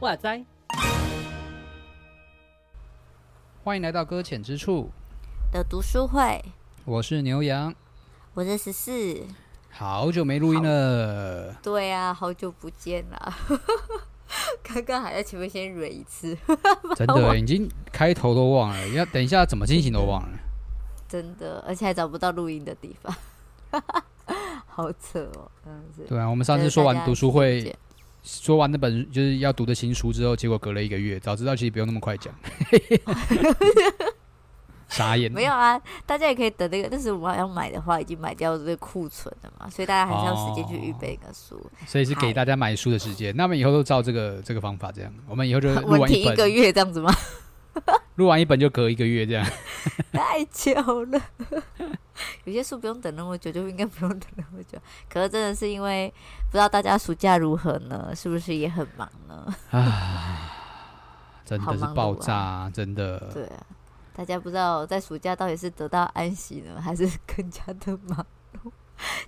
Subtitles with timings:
[0.00, 0.44] 哇塞！
[3.62, 4.90] 欢迎来到搁浅之处
[5.52, 6.42] 的读书会。
[6.84, 7.72] 我是牛羊，
[8.34, 9.24] 我是十四。
[9.70, 11.54] 好久没录音了。
[11.62, 13.34] 对啊，好久不见了。
[14.62, 16.36] 刚刚还在前面先蕊一次。
[16.96, 20.38] 真的，已经开头都忘了，要等一下怎么进行都忘了。
[21.08, 23.14] 真的，而且还找不到录音的地方。
[24.66, 27.74] 好扯哦，嗯，对啊，我们上次说完读书会。
[28.22, 32.34] 说完那本就是要读的新书之后，结果隔了一个月，早知道其实不用那么快讲。
[34.90, 35.32] 傻眼。
[35.32, 36.88] 没有啊，大家也可以等那个。
[36.90, 41.54] 但是我们要买的话，已经买掉这个库存了嘛，所以大家还是要时间去预备一个书。
[41.54, 41.70] 哦。
[41.86, 43.34] 所以是给大家买书的时间。
[43.34, 47.10] 那么以后都照这个这个方法这样，我们以后就录完一本一个月这样子吗？
[48.16, 49.46] 录完一本就隔一个月这样，
[50.12, 50.74] 太久
[51.06, 51.18] 了。
[52.44, 54.76] 有些书不用等那么久，就应该不用等那么久。
[55.08, 56.12] 可是真的是因为
[56.50, 58.12] 不知道大家暑假如何呢？
[58.14, 59.54] 是不是也很忙呢？
[59.70, 60.52] 啊，
[61.46, 63.18] 真的是爆炸，啊，真的。
[63.32, 63.56] 对啊，
[64.14, 68.26] 大家不知道在暑假到底是得到安息呢，还是更加的忙
[68.64, 68.70] 碌？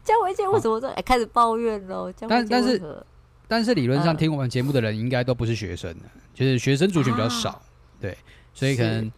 [0.05, 2.12] 江维健为什么说 哎开始抱怨喽？
[2.28, 3.06] 但但是
[3.48, 5.94] 但是理论上听我们节目的人应该都不是学生
[6.34, 7.62] 就是学生族群比较少，啊，
[8.00, 8.16] 对。
[8.55, 9.10] 所以可能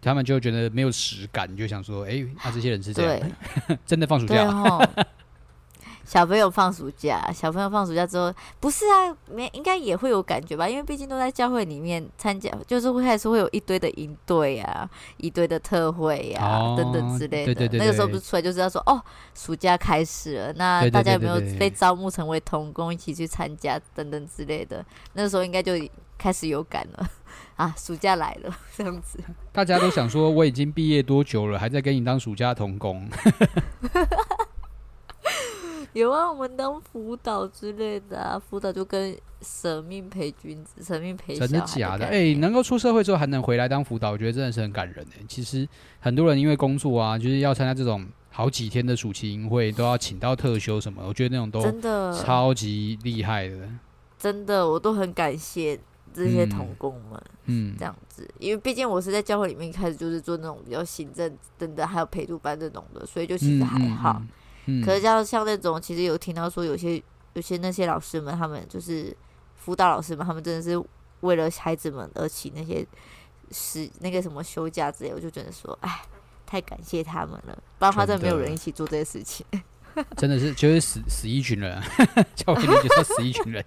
[0.00, 3.30] 他们就觉得没有实感，就想说：“哎、欸，那、啊、这些人是这样，
[3.84, 4.46] 真的放暑假。”
[6.08, 10.66] 小朋友放暑假，小朋友放暑假之后，不是啊，没应该也会有感觉吧？
[10.66, 17.52] 因为毕竟都在教会里面参加，就是会还是会有一堆的营队啊，一堆的特会呀、啊哦，等等之类的。
[17.52, 18.98] 对对对对，那个时候不是出来就知道说：“哦，
[19.34, 24.82] 暑假开始了。”那大家有没有被招募成为童工，一起去参加等等之类的？
[25.12, 25.74] 那个时候应该就
[26.16, 27.06] 开始有感了。
[27.56, 29.18] 啊，暑假来了， 这样子。
[29.52, 33.06] 大家都想说，我已经毕业多久了，还在给你当暑假童工？
[35.94, 41.34] 有啊，我们当辅导之类的啊，辅导就跟舍命陪君子，舍命陪。
[41.36, 42.04] 真的假的？
[42.06, 45.24] 哎、欸，能够出社会之后还能回来当辅导，我觉得真的是很感人哎。
[45.28, 45.66] 其实
[46.00, 53.68] 很多人因为工作啊，就是要参加这种好几天的暑期营会，都要请到特休什么，我觉得那种都真的超级厉害的。
[54.18, 55.78] 真的，我都很感谢。
[56.10, 64.16] 这些同工们，嗯，这样子，因为毕竟我是在教会里面开始就是做那种比较行政等等，还有陪读班这种的，所以就其实还好。
[64.18, 64.28] 嗯，
[64.84, 67.02] 可是像像那种，其实有听到说有些
[67.34, 69.16] 有些那些老师们，他们就是
[69.56, 70.82] 辅导老师们，他们真的是
[71.20, 72.86] 为了孩子们而请那些
[73.50, 76.02] 是那个什么休假之类，我就觉得说，哎，
[76.46, 79.44] 太感谢他们了，不然的话真的没有人一起做这些事情。
[80.16, 81.82] 真的是就是死死一群人，啊，
[82.36, 83.64] 教会里就是死一群人。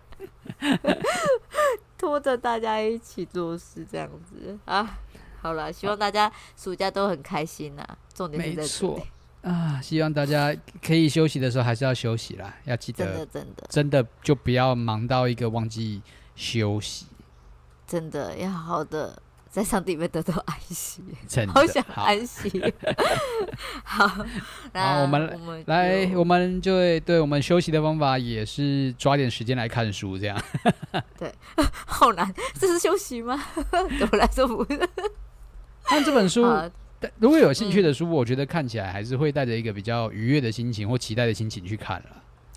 [1.97, 4.97] 拖着大家一起做事，这样子啊，
[5.41, 7.85] 好了，希望大家暑假都很开心呐。
[8.13, 9.03] 重点是在这里
[9.41, 16.01] 啊，希望大家可以休息的时候还是要休息啦，要记得，真的真的真的就不要忙到一个忘记
[16.35, 17.07] 休息，
[17.87, 19.21] 真的要好好的。
[19.51, 21.03] 在上帝里面得到安息，
[21.49, 22.49] 好想安息。
[23.83, 24.09] 好，
[24.71, 30.41] 那，我们，我们来，我们就会对我们休息的方法也是抓点时间来看书，这样。
[31.19, 31.35] 对，
[31.85, 33.43] 好难，这是休息吗？
[33.71, 34.89] 对我来说不是。
[35.83, 36.43] 看这本书，
[37.19, 42.09] 如果有兴趣的书，我觉得看起来还是会带着一个比较愉悦的心情或期待的心情去看了。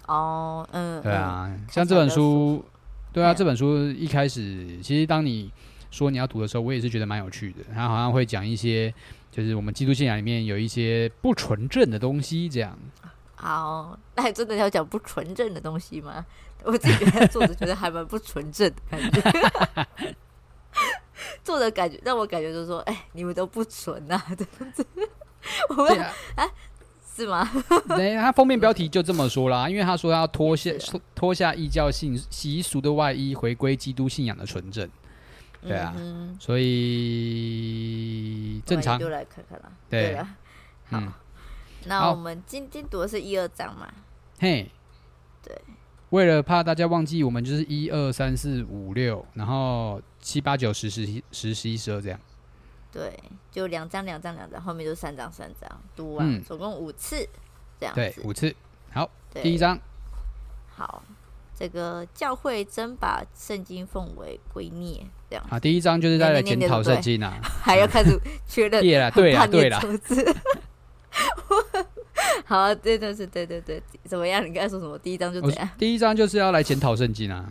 [0.06, 2.64] 哦，嗯，对啊，像这本书，
[3.12, 5.50] 对啊，这本书一开始，其实当你。
[5.90, 7.58] 说你要读的时候，我也是觉得蛮有趣的。
[7.72, 8.92] 他好像会讲一些，
[9.30, 12.76] 就是我们基督信仰里面有一些不纯正的东西，这样。
[13.36, 16.26] 好，那还真的要讲不纯正的东西吗？
[16.64, 20.14] 我自己觉得作者觉得还蛮不纯正的感觉。
[21.44, 24.86] 作者感觉让我感觉就是说，哎、欸，你们都不纯啊， 这样子。
[25.70, 26.48] 我们啊，啊，
[27.14, 27.48] 是吗？
[27.96, 30.70] 对，他封面标题就这么说啦，因为他说要脱下
[31.14, 34.88] 脱下异教信习俗的外衣，回归基督信仰的纯正。
[35.62, 37.80] 对啊、嗯，所以
[38.66, 39.72] 正常就来看看啦。
[39.88, 40.36] 对，啊
[40.90, 41.12] 好、嗯，
[41.86, 43.90] 那我们今天读的是一二章嘛？
[44.38, 44.70] 嘿，对。
[46.14, 52.20] 为了怕大家忘记，我们就是一二三四五六，然后七八九十十一十十一十二这样。
[52.92, 53.12] 对，
[53.50, 57.28] 就两张两张两张，后面就三张三张，读完、嗯、总共五次
[57.80, 58.00] 这样子。
[58.00, 58.54] 对，五次。
[58.92, 59.10] 好，
[59.42, 59.76] 第一章。
[60.76, 61.02] 好。
[61.56, 65.00] 这个教会真把圣经奉为圭臬，
[65.30, 65.58] 这样啊。
[65.58, 68.18] 第一章就是在来检讨圣经啊，还要开始
[68.48, 68.82] 确认。
[68.82, 69.80] 对了，对了， 对了。
[72.46, 74.44] 好、啊，对对对对对对，怎么样？
[74.44, 74.98] 你刚才说什么？
[74.98, 75.70] 第一章就怎样？
[75.78, 77.50] 第一章就是要来检讨圣经啊。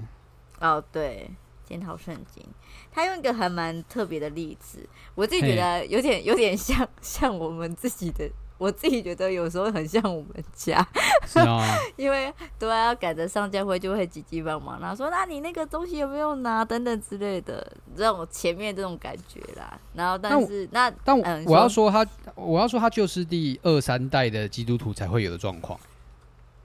[0.60, 1.30] 哦，对
[1.66, 2.46] 检讨圣经，
[2.92, 8.30] 他用一个还蛮特别的例子，我自己觉得有点有点像像我们自己的。
[8.58, 10.86] 我自己觉得有时候很像我们家，
[11.28, 17.66] 是啊，因为都要赶着上教会，就会急急忙忙，然后说：“那你那个东西有没有拿？”等等之类的，
[17.98, 19.78] 这种前面这种感觉啦。
[19.94, 22.06] 然后，但是那，那但我，嗯、我要说他，
[22.36, 25.78] 我要说他就是第二三代的基督徒才会有的状况。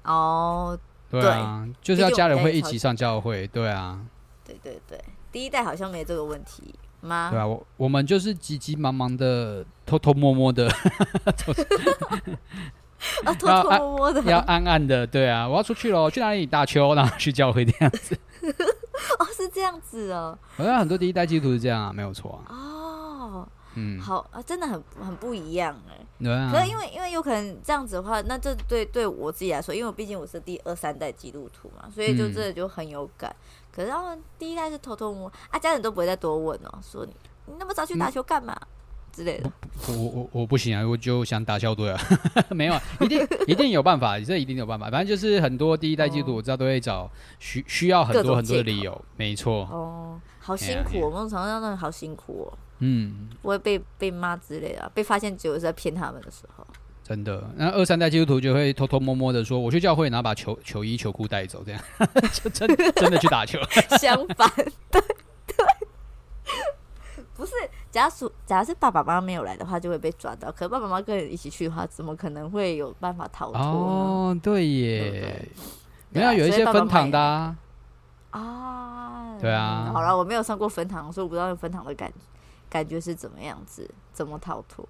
[0.05, 0.79] 哦，
[1.11, 3.99] 对啊，对就是要家人会一起上教会，对啊，
[4.44, 5.02] 对对对，
[5.32, 6.75] 第一代好像没这个问题。
[7.00, 7.31] 吗？
[7.31, 10.69] 对啊，我我们就是急急忙忙的，偷偷摸摸的，
[13.25, 16.95] 啊， 偷偷摸摸的，要暗暗的，对啊，我要出去喽，去哪里打球？
[16.95, 18.19] 然后去教会这样子。
[19.19, 20.37] 哦，是这样子哦。
[20.56, 22.50] 好像很多第一代基督徒是这样啊，没有错啊。
[22.53, 22.68] 哦，
[23.75, 26.06] 嗯，好啊，真的很很不一样哎。
[26.19, 26.50] 对啊。
[26.53, 33.31] 可是因为因为有可能这样子的话，那这对对我自己来说，因为毕竟我是第二三代基督徒嘛，所以就这就很有感。
[33.31, 37.15] 嗯可是他们第一代是偷偷摸啊，家人都不会再多问哦，说你
[37.47, 38.67] 你那么早去打球干嘛、嗯、
[39.12, 39.49] 之类的。
[39.87, 42.00] 我我我不行啊，我就想打校队啊，
[42.50, 44.91] 没有啊，一定一定有办法，这一定有办法。
[44.91, 49.69] 反正就是很多第一代基督徒，我知道都会找需需要很多很多的理由，没错。
[49.70, 52.59] 哦，好辛苦，我们常常那好辛苦哦。
[52.81, 56.67] 嗯，不会被被骂之类的、啊，被发现只有在骗他们的时候。
[57.03, 61.81] 真的，那二三代基督徒就会偷偷摸摸的说：“我去教会，然后把球球衣、球裤带走，这样
[62.35, 63.59] 就真真的去打球。
[63.99, 64.47] ”相反，
[64.91, 65.01] 对
[65.47, 65.67] 对，
[67.35, 67.53] 不是。
[67.91, 70.53] 假如假如是爸爸妈妈没有来的话，就会被抓到。
[70.53, 73.59] 可是爸爸妈妈跟人一起去的话，怎么可能会有办法逃脱？
[73.59, 75.49] 哦，对耶，
[76.11, 77.57] 没有有一些分堂的啊。
[78.33, 79.91] 啊，对啊。
[79.95, 82.13] 好了，我没有上过分堂，所以我不知道分堂的感
[82.69, 84.87] 感觉是怎么样子，怎么逃脱。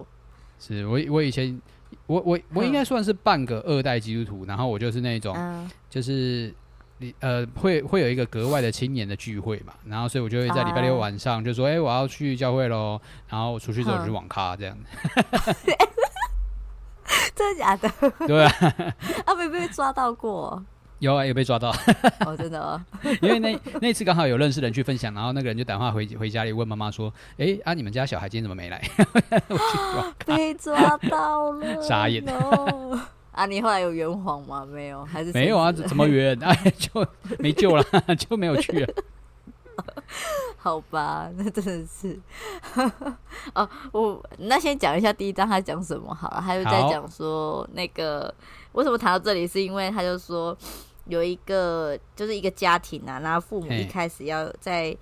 [0.59, 1.61] 是我我以前。
[2.07, 6.55] 我我我应该算是半个二代基督徒，然后我就是那种，嗯、就是
[6.99, 14.77] 你呃会会有一个格外的青年的聚会嘛，然后所以我就会在礼拜六晚上就说，哎、欸，我要去教会喽，然后我出去之后去网咖这样。
[17.35, 17.91] 真的假的？
[18.27, 18.53] 对啊，
[19.25, 20.63] 啊没被抓到过。
[21.01, 21.71] 有啊，有被抓到。
[22.27, 22.81] 哦，真的哦。
[23.23, 28.83] 因为那那次刚好有认识的人去分享，然后那个人就打电话回回家里问妈妈说：“哎、欸，啊，你们家小孩今天怎么没来？”
[30.27, 32.25] 被抓到了，傻眼。
[33.31, 34.67] 啊，你后来有圆谎吗？
[34.67, 35.71] 没有，还是没有啊？
[35.71, 36.37] 怎么圆？
[36.43, 37.07] 哎，就
[37.39, 37.85] 没救了，
[38.19, 38.95] 就没有去了。
[40.57, 42.19] 好吧，那真的是。
[43.55, 48.35] 哦，我那先讲一下第一章他讲什么好了，他就在讲说那个
[48.73, 50.59] 为什么谈到这里，是因为他就说。
[51.09, 54.97] 有一个就是一个家庭啊，然后父母一开始要在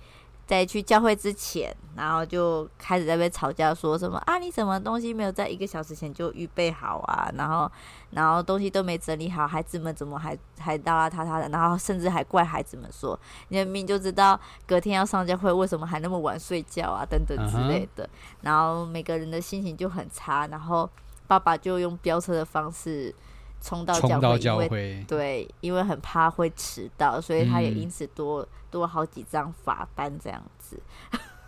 [0.45, 7.29] 在去教会之前，然后就开始在那边吵架，说什么啊，你什么东西没有在一个小时前就预备好啊？
[7.35, 7.69] 然后
[8.11, 11.49] 然后东西都没整理好，孩子们怎么还还邋邋遢遢的？
[11.49, 13.19] 然后甚至还怪孩子们说，
[13.49, 17.05] 你明明就知道隔天要上教会，为什么还那么晚睡觉啊？
[17.05, 18.09] 等等之类的。
[18.39, 20.89] 然后每个人的心情就很差，然后
[21.27, 23.13] 爸爸就用飙车的方式。
[23.61, 30.79] 冲到教会，到教会因为对，因为很怕会迟到，所以他也因此多、嗯、多好几张罚单这样子，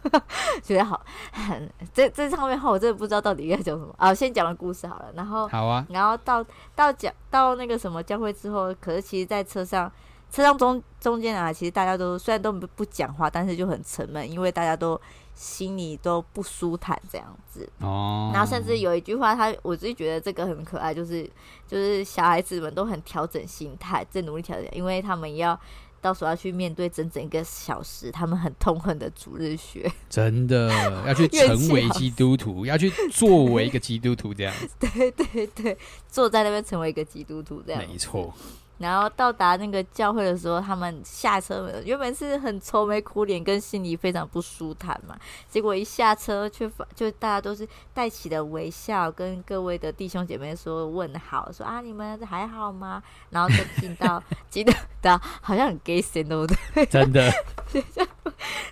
[0.63, 1.05] 觉得好。
[1.31, 4.13] 很这这上面话我真的不知道到底应该讲什么啊。
[4.13, 6.45] 先讲完故事好了，然后好啊，然后到
[6.75, 9.91] 到讲到那个什么教会之后，可是其实，在车上
[10.31, 14.99] 车上中中间啊，其实大家都虽然都不不讲话，但是就很沉闷，因为大家都。
[15.39, 17.67] 心里都不舒坦这样子。
[17.79, 21.23] 哦，然后甚至有一句话，他我自己觉得这个很可爱，就是
[21.65, 25.57] 就是小孩子们都很调整心态，在努力调整，因为他们要
[26.01, 30.69] 到时候要去面对整整一个小时，他们很痛恨的主日学，真的
[31.07, 34.53] 要去成为基督徒，要去作为一个基督徒这样。
[34.59, 35.77] 子，对对对，
[36.09, 38.33] 坐在那边成为一个基督徒这样，没错。
[38.79, 45.17] 然后到达那个教会的时候，他们下车原本是很愁眉苦脸，跟心里非常不舒坦嘛。
[45.49, 53.03] 结果一下车，却就大家都是带起了微笑，跟各位的弟兄姐妹说问好，说啊你们还好吗？
[53.31, 56.85] 然后就听到记得的，好像很 gay 森，对不对？
[56.85, 57.29] 真的。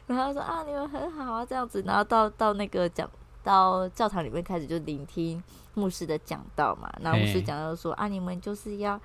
[0.05, 3.09] 然后说啊你们很好啊这样子，然后到到那个讲
[3.43, 6.89] 到教堂里面开始就聆听牧师的讲道嘛。
[7.01, 8.97] 然后牧师讲到说啊你们就是要。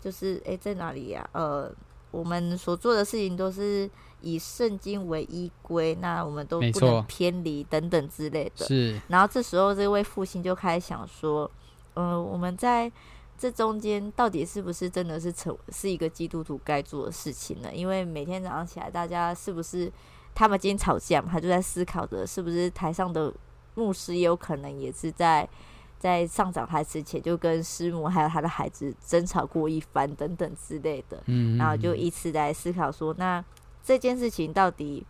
[0.00, 1.40] 就是诶、欸，在哪里呀、啊？
[1.40, 1.72] 呃，
[2.10, 3.88] 我们所做的事情都是
[4.22, 8.66] 以圣经为依归，那我们都不能偏离等等之类的。
[8.66, 9.00] 是。
[9.08, 11.50] 然后这时候，这位父亲就开始想说，
[11.94, 12.90] 嗯、呃，我们在
[13.38, 17.68] 这中间到底是不是真的是成是一个基督徒该做的事情呢？
[17.72, 19.92] 因为每天早上起来，大家是不是
[20.34, 21.28] 他们今天吵架嘛？
[21.30, 23.32] 他就在思考着，是不是台上的
[23.74, 25.48] 牧师也有可能也是在。
[26.00, 33.44] 在上讲台之前，就跟师母还有他的孩子争吵过一番等等之类的，嗯，然后就以此来思考说，那
[33.84, 35.06] 这件事情到底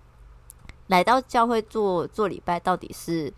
[0.88, 3.32] 来到教会做做礼拜，到底是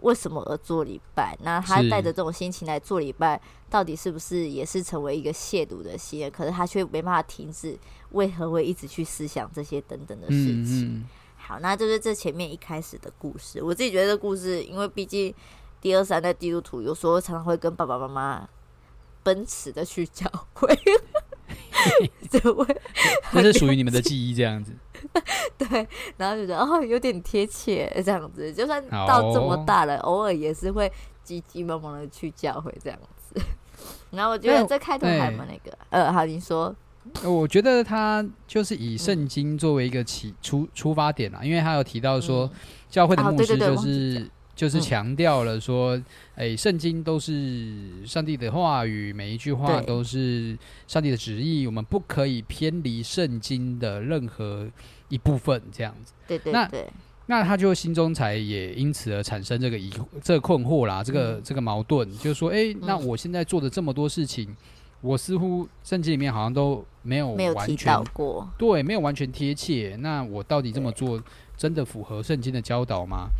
[0.00, 1.34] 为什么而做礼拜？
[1.42, 3.40] 那他带着这种心情来做礼拜，
[3.70, 6.30] 到底是不是也是成为一个亵渎的心？
[6.30, 7.78] 可是他却没办法停止，
[8.10, 11.02] 为何会一直去思想这些等等的事情？
[11.36, 13.62] 好，那就是这前面一开始的故事。
[13.62, 15.34] 我自己觉得这故事，因为毕竟
[15.80, 18.48] 第二三代基督徒有时候常常会跟爸爸妈妈
[19.22, 20.68] 奔驰的去教会，
[22.30, 22.80] 这位
[23.32, 24.74] 这是属于你们的记忆，这样子。
[25.56, 28.52] 对，然后就觉得哦，有点贴切，这样子。
[28.52, 30.90] 就算到这么大了，偶尔也是会
[31.24, 33.40] 急急忙忙的去教会这样子。
[34.10, 36.74] 然后我觉得这开头还蛮那个，呃，好，你说。
[37.24, 42.50] 我觉得他就是以圣经作为一个起出出发点啦，因为他有提到说，
[42.90, 45.98] 教会的牧师就是就是强调了说，
[46.34, 50.54] 哎，圣经都是上帝的话语，每一句话都是
[50.86, 54.68] 上帝的旨意，我们不可以偏离圣经的任何
[55.08, 56.12] 一部分，这样子。
[56.28, 56.86] 对对对。
[57.24, 59.90] 那那他就心中才也因此而产生这个疑
[60.22, 64.54] 这个困惑啦，这个这个矛盾，就是说，哎，那我现在做的这么多事情。
[65.02, 69.96] 我似乎圣经里面好像都没有完全过，对，没有完全贴切。
[70.00, 71.18] 那我到底这么做
[71.56, 73.30] 真的符合圣经的教导吗？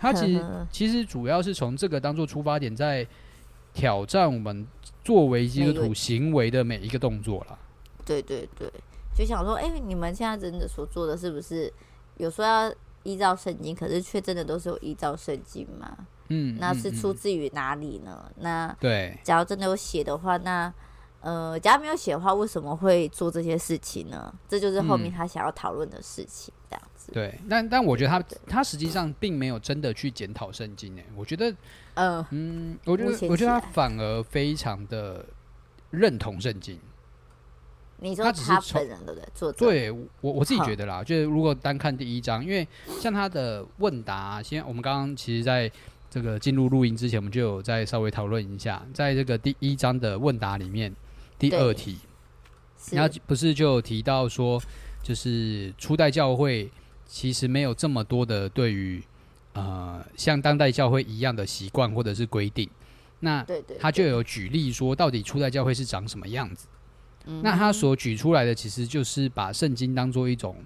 [0.00, 3.06] 他其实其实主要是从这个当做出发点，在
[3.72, 4.66] 挑战我们
[5.04, 7.58] 作为基督徒行为的每一个动作了。
[8.04, 8.68] 对对对，
[9.14, 11.72] 就想说，哎、欸，你们现在真的所做的是不是
[12.16, 15.96] 有说要依照圣经，可是却真的都是有依照圣经吗？
[16.28, 18.24] 嗯，那是出自于哪里呢？
[18.28, 20.72] 嗯、那对，假如真的有写的话，那
[21.20, 24.32] 呃，假如没有写的话，为什么会做这些事情呢？
[24.48, 27.10] 这就是后面他想要讨论的事情，这样子。
[27.10, 31.04] 嗯、对，但但我觉得他他实际上并没有真的去检讨圣经诶。
[31.16, 31.52] 我觉得，
[31.94, 35.24] 呃、嗯，我觉得我觉得他反而非常的
[35.90, 36.78] 认同圣经。
[37.98, 39.28] 你说他只是他本人对不对？
[39.34, 42.66] 作者对我我自己觉得啦，就是如果单看第一章，因为
[43.00, 45.70] 像他的问答，现在我们刚刚其实在
[46.08, 50.94] 这个进入录音之前，我们就有在稍微讨论一下，在这个第一章的问答里面。
[51.38, 51.98] 第二题，
[52.90, 54.60] 然后不是就有提到说，
[55.02, 56.70] 就是初代教会
[57.06, 59.02] 其实没有这么多的对于
[59.54, 62.68] 呃像当代教会一样的习惯或者是规定。
[63.20, 63.44] 那
[63.78, 66.66] 他就有举例说，到底初代教会是长什么样子？
[67.42, 70.56] 那他所举出来的其实就是把圣经当做一种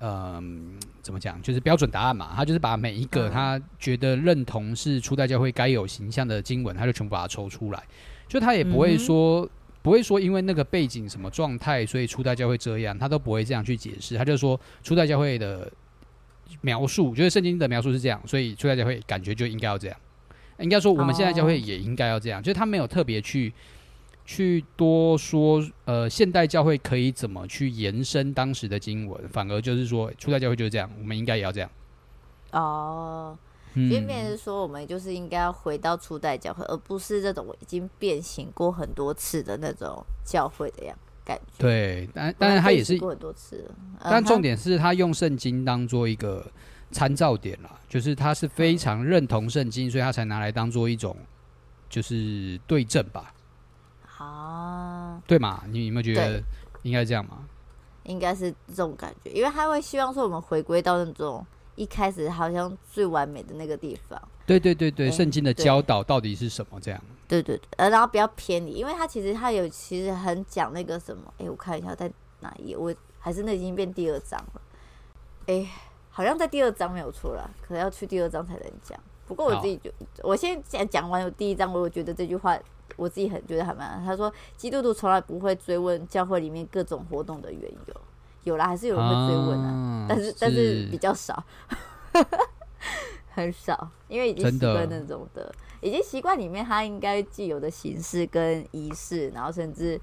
[0.00, 2.32] 嗯怎么讲，就是标准答案嘛。
[2.36, 7.82] 他就是把每一个他觉得认同是初代教会该有形象的经文，他就全部把它抽出来，
[8.28, 9.48] 就他也不会说。
[9.86, 14.16] 不会说因为那个背景什么状态，所以初代教会这样，他都不会这样去解释。
[14.16, 15.70] 他就说初代教会的
[16.60, 19.96] 描述，就是圣经的描述是这样，所以初代教会感觉就应该要这样。
[20.58, 23.52] 应该说我们现在教会也应该要这样，就是他没有特别去
[24.24, 31.70] 去多说，呃，现代教会可以怎么去延伸当时的经文，反而就是说初代教会就是这样，我们应该也要这样。
[32.50, 33.38] 哦。
[33.88, 41.58] 偏偏是说，我们就是应该要回到初代教会，而不是这种已经变形过很多次的那种教会的样感觉。
[41.58, 43.70] 对，但但是他也是过很多次。
[44.02, 46.50] 但重点是他用圣经当做一个
[46.90, 51.14] 参照点啦，就是他是非常认同圣经，所以他才拿来当做一种
[51.90, 53.34] 就是对证吧。
[54.16, 55.62] 啊，对嘛？
[55.68, 56.42] 你有没有觉得
[56.82, 57.44] 应该这样吗？
[58.04, 61.46] 应该是这种感觉，因为他会希望说我们回归到那种。
[61.76, 66.80] 一开始好像最完美的那个地方，对对对对，圣经的教导到底是什么？
[66.80, 74.60] 这样，对对对，呃，然后不要偏离，因为他其实他有其实很讲那个什么，哎，我看一下在哪一页，我还是那已经变第二章了，
[75.46, 75.66] 哎，
[76.10, 78.98] 好像在第二章没有错啦，可能要去第二章才能讲。
[79.26, 79.90] 不过我自己就，
[80.22, 82.58] 我先讲讲完有第一章，我觉得这句话
[82.96, 88.00] 我自己很觉得还蛮，他说基督徒从来不会追问教会里面各种活动的缘由。
[88.46, 91.42] 有啦，还是有人会追问啊，啊但是，是但是比较少，
[93.34, 100.00] 很少，因为已经习惯那种的，的已经习惯里面它应该既有的形式跟仪式，然后甚至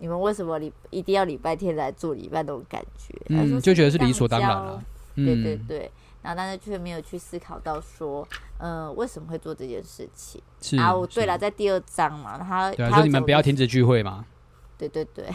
[0.00, 4.82] 你们为什么礼一定要礼拜天来做礼拜那种感觉，嗯，就觉得是理所当然了，
[5.14, 8.26] 嗯、对对对，然后但是却没有去思考到说，
[8.58, 10.42] 嗯、呃，为什么会做这件事情？
[10.60, 14.24] 是啊，我对了，在第二章嘛，他对、啊、说你们不要停止聚会嘛。
[14.76, 15.28] 对对对，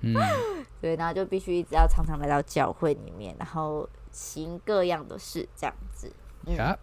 [0.00, 0.14] 嗯，
[0.80, 6.10] 对，然后就必须一直要常常来到教会里面，然后行各样的事，这样子。
[6.46, 6.76] 嗯，啊、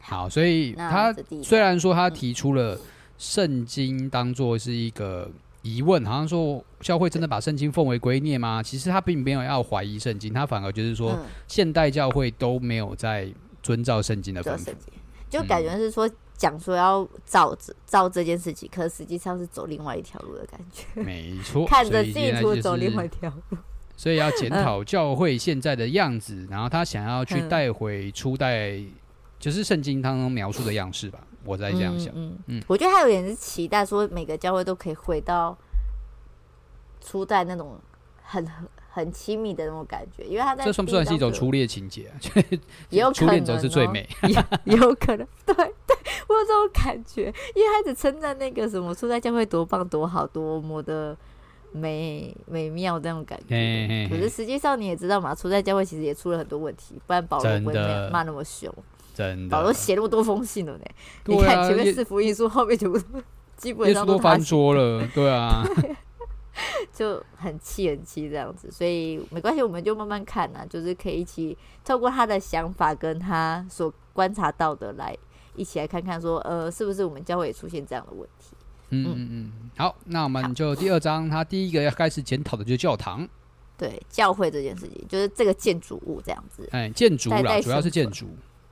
[0.00, 2.78] 好，所以他虽然说他提出了
[3.16, 5.30] 圣经当做是一个
[5.62, 8.62] 疑问，嗯、好像说教会真的把圣经奉为圭臬吗？
[8.62, 14.74] 其实他并没有要怀疑圣经，他反而就是说，现代教会都没有在遵照圣经的吩咐，
[15.30, 16.10] 就感觉是说。
[16.36, 21.02] 讲说要照着照这件事情，可实际上是走另外一条路的感觉。
[21.02, 23.58] 没错， 看着地图走另外一条路。
[23.96, 28.80] 所以要检讨教会现在的样子，然后他想要去带回初代，
[29.38, 31.20] 就是圣经当中描述的样式吧。
[31.44, 35.56] 我在这样想，嗯嗯，我觉得他有点是期待说每个教会都可以回到
[37.00, 37.78] 初代那种
[38.22, 38.44] 很
[38.90, 42.14] 很亲密的那种感觉，因为他在这算不算是一种初恋情节啊？
[42.90, 44.08] 也有可能，初恋者是最美，
[44.64, 45.72] 也有可能，对对，
[46.28, 51.16] 我有这种感觉，因为他一直称赞那个什么初代教会多棒多好多么的。
[51.76, 57.74] 美美妙这种感觉，嘿嘿嘿，可是实际上你也知道嘛，初代教会其实也出了很多问题，不然保罗不会
[58.12, 58.72] 骂那么凶。
[59.12, 60.84] 真的，保罗写那么多封信了呢。
[60.84, 60.94] 啊、
[61.24, 62.96] 你看前面四福音书，后面就
[63.58, 65.04] 基本上都翻桌了。
[65.12, 65.64] 对啊，
[66.94, 75.12] 就很气很气这样子，所以没关系，我们就慢慢看呐，就是可以一起透过他的想法跟他所观察到的来
[75.56, 78.56] 一起来看看说，呃，是不是我们教会也出现这样的问题。
[78.90, 79.28] 嗯嗯。
[79.30, 83.26] 嗯，好，那我们就第二章，他第一个要开始检讨的就是教堂，
[83.76, 88.26] 对教会这件事情，就是这个建筑物这样子，哎，建筑啦，主要是建筑，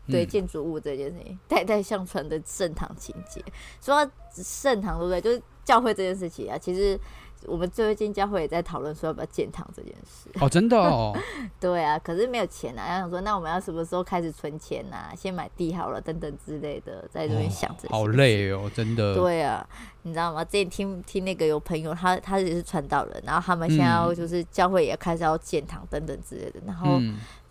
[0.07, 3.43] 对建筑物这件事情，代代相传的盛唐情节，
[3.81, 5.21] 说盛唐对不对？
[5.21, 6.99] 就是教会这件事情啊，其实。
[7.47, 11.13] 我们最近教会也在讨论说要不要建堂这件事哦，真的哦，
[11.59, 15.13] 对啊，可是没有钱啊，要想说那我们要什么时候开始存钱呐、啊？
[15.13, 17.91] 先买地好了，等等之类的，在这边想着、哦。
[17.91, 19.17] 好累哦，真的。
[19.17, 19.69] 对啊，
[20.03, 20.45] 你知道吗？
[20.45, 27.01] 之前听听那个有朋友，他他也是传道人，然后他们现在要就是教会也开始要建堂等等之类的，然后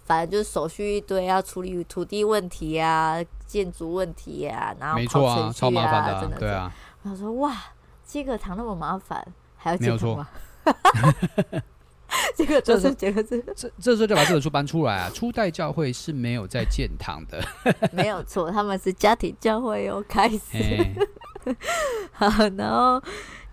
[0.05, 6.73] 反正就是手续一堆，要处理土地问题啊、建筑问题呀、啊，然后跑程序啊，啊真的对啊。
[7.03, 7.57] 他说哇，
[8.11, 9.25] 建个堂那么麻烦。
[9.55, 10.27] 还要建堂吗？
[12.35, 15.09] 这个这是这个这这这时候就把这本书搬出来啊！
[15.13, 17.41] 初代教会是没有在建堂的，
[17.93, 20.03] 没有错，他们是家庭教会哦。
[20.09, 20.37] 开始，
[22.11, 22.27] 好，
[22.57, 23.01] 然后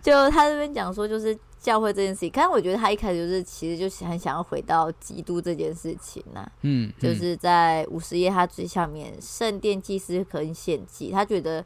[0.02, 2.30] 就他这边讲说，就是教会这件事情。
[2.30, 6.52] 可是我觉得他一开始就是其实就很想要回到基督这件事情呐、啊。
[6.62, 11.64] 嗯，就是在五十页他最下面，圣殿祭司跟献祭，他觉得。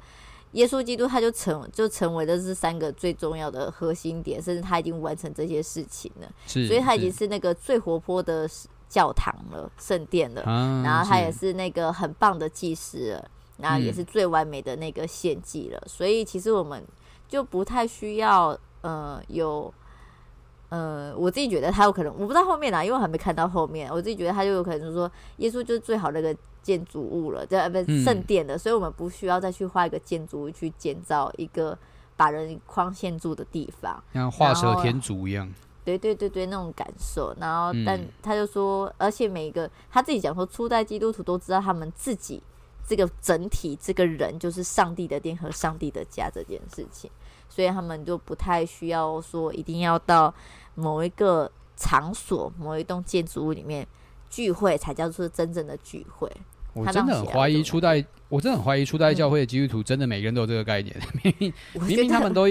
[0.53, 8.47] 耶稣基督他就成就成为了这三个最重要的核心点，甚至他已经完成这些事情了，所以他已经是那个最活泼的
[8.89, 10.43] 教堂了，圣殿了。
[10.43, 15.79] 啊、然后他也是那个很棒的祭司了，然后也是最完美的那个献祭了。
[15.79, 16.85] 嗯、所以其实我们
[17.27, 19.73] 就不太需要呃有
[20.69, 23.91] 呃，我自己觉得他有可能，我不知道后面啦，因为我还没看到后面。
[23.91, 26.39] 我自己觉得他就有可能就是说，耶稣就是最好的那个。
[26.63, 31.77] 建筑物了，对，不是圣殿的，嗯、所以我们不需要再去画一个建筑物去建造一个
[32.17, 35.53] 把人框限住的地方，像画蛇添足一样。
[35.85, 37.35] 对对对对，那种感受。
[37.41, 42.41] 然后，但他就说，而且每一个他自己讲说，初代基督徒都知道他们自己
[42.87, 47.11] 这个整体这个人就是上帝的殿和上帝的家这件事情，
[47.49, 50.33] 所以他们就不太需要说一定要到
[50.77, 53.85] 某一个场所、某一栋建筑物里面
[54.31, 56.31] 聚会才叫做真正的聚会。
[56.75, 60.97] 我真的很怀疑初代，我真的很怀疑初代教会的基督徒真的每个人都有这个概念。
[61.23, 61.53] 明明
[61.87, 62.47] 明明他们都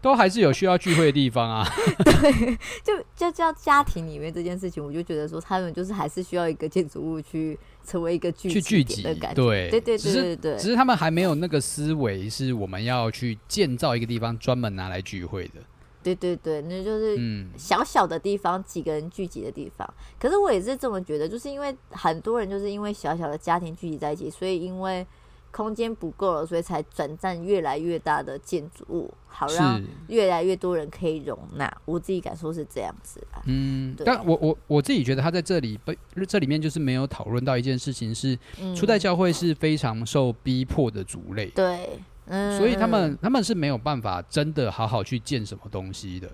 [0.00, 1.66] 都还是有需要聚会的地方啊。
[2.04, 9.42] 对，就就叫家庭里面这件事情，我就觉得说他们就是还是需要一个建筑物去成为一个聚去聚集的感觉。
[9.42, 15.60] 对对对对对对，只是他们还没有那个思维，是我们要去建造一个地方专门拿来聚会的。
[16.02, 17.16] 对对对，那就是
[17.56, 19.88] 小小的地方，嗯、几个人聚集的地方。
[20.18, 25.06] 可是我也是这么觉得，就是因为很多人就是因为小小的家庭聚集在一起，所以因为
[25.50, 31.70] 空间不够了，所以才转战越来越大的建筑物，好让越来越多人可以容纳。
[31.84, 33.42] 我自己感受是这样子啊。
[33.46, 41.46] 嗯，但我我我自己觉得他在这里被这里面就是没有讨论到一件事情是，是初代教会是非常受逼迫的族类。
[41.54, 42.00] 对。
[42.26, 46.28] 嗯，所以他们他们是没有办法真的好好去建什么东西的，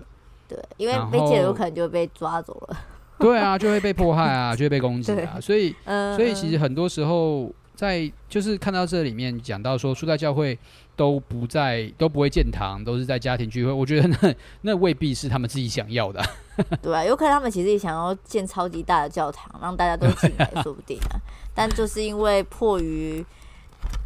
[0.47, 2.77] 对，因为被建有可能就会被抓走了，
[3.17, 10.57] 对啊，就会被迫害啊， 就会被攻击啊，所以，嗯、所以其实很多时候在就是看到这里面讲到说初代教会
[10.95, 16.23] 都不在都不会建堂，都是在家庭聚会，我觉得那 那未必是他们自己想要的，
[16.83, 21.17] 对啊，有可能他们其实也想要建超级大的教堂，让大家都进来，说不定啊，
[21.55, 23.25] 但就是因为迫于。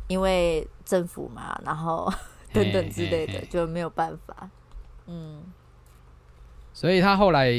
[0.10, 2.12] 因为政府嘛，然后
[2.54, 4.50] 等等之类的，就没有办法。
[5.08, 5.44] 嗯，
[6.74, 7.52] 所以他后来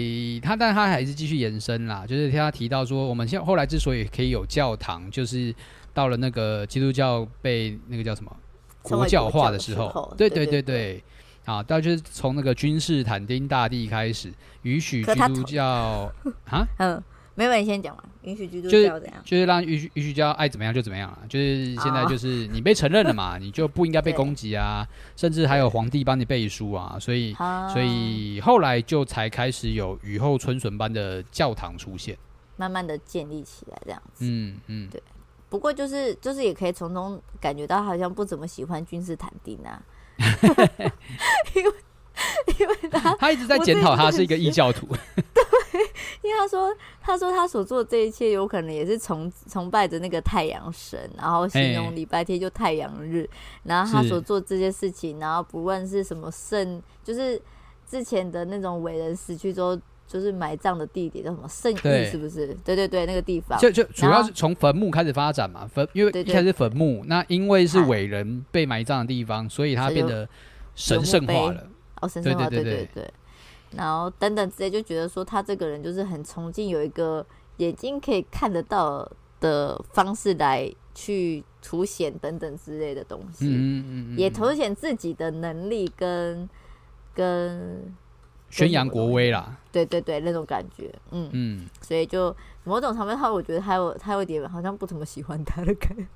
[0.42, 2.06] 他，但他还是继续延伸啦。
[2.06, 5.54] 就是他提到说，我们现后来之所以可以有教堂，就是
[5.92, 8.34] 到了那个基督教被那个叫什么
[8.82, 10.14] 国教化的时候。
[10.16, 11.02] 对对对对，
[11.44, 14.32] 啊，到就是从那个君士坦丁大帝开始
[14.62, 16.12] 允许基督教
[16.50, 17.02] 啊，嗯。
[17.34, 18.02] 没有，你先讲嘛。
[18.22, 19.20] 允许基督教怎样？
[19.24, 21.18] 就是让允许允许教爱怎么样就怎么样了。
[21.28, 32.16] 就是现在就是你被承认了嘛，你就不应该被 攻击啊，甚至还有皇帝帮你背书啊，所以所以后来就才开始有雨后春笋般的教堂出现，
[32.56, 34.24] 慢慢的建立起来这样子。
[34.24, 35.02] 嗯嗯，对。
[35.50, 39.82] 不过就是就是也可以从中感觉到好像不怎么喜欢君士坦丁啊，
[41.54, 41.72] 因为
[42.58, 44.86] 因为他 他一直在检讨他是一个异教徒。
[45.16, 45.80] 对
[46.22, 53.28] 因为他说，他说他所做的这一切有可能也是崇崇拜着那个太阳神，然后形容礼拜天就太阳日，
[53.64, 57.40] 然后他所做这些事情，然后不论是什么圣，就是
[57.86, 62.56] 之前的那种伟人死去之后，就是埋葬的地点叫什么圣域，是不是？
[62.64, 70.26] 对对对，那个地方就就主要是从坟墓开始发展嘛，坟因为一开始坟墓，那因为是伟人被埋葬的地方，所以它变得
[70.74, 71.66] 神圣化了。
[72.04, 73.10] 哦，神圣化，对对对。
[73.72, 77.24] 然后等等之类，就觉得说他这个人就是很崇敬，有一个
[77.56, 86.48] 眼睛可以看得到的方式来去凸显等等之类的东西，嗯嗯嗯，也凸显自己的能力跟
[87.12, 87.92] 跟
[88.48, 91.28] 宣扬国威啦，对对对，那种感觉，嗯。
[91.32, 96.06] 嗯，所以就某种层面他，我觉得他有他有点好像不怎么喜欢他的感觉。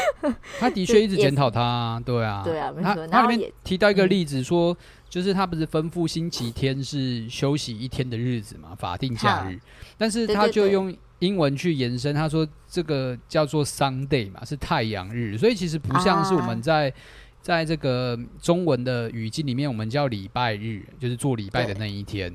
[0.58, 3.06] 他的确一直检讨他，对啊，对啊，没错。
[3.06, 4.72] 他里面提到一个例子说。
[4.72, 4.76] 嗯
[5.08, 9.58] 就是他不是吩咐星期天是休息一天的日子嘛，法定假日，
[9.96, 16.92] 但是他就用英文去延伸，他说这个叫做 Sunday 嘛，是太阳日，所以其实不像是我们在
[17.40, 22.34] 在这个中文的语境里面，我们叫礼拜日，就是做礼拜的那一天。